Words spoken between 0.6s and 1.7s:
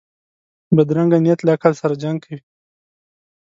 بدرنګه نیت له